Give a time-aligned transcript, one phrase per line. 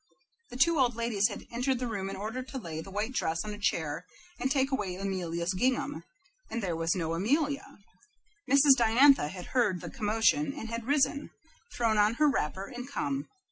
[0.49, 3.45] The two old ladies had entered the room in order to lay the white dress
[3.45, 4.07] on a chair
[4.39, 6.03] and take away Amelia's gingham,
[6.49, 7.77] and there was no Amelia.
[8.49, 8.73] Mrs.
[8.75, 11.29] Diantha had heard the commotion, and had risen,
[11.75, 13.27] thrown on her wrapper, and come.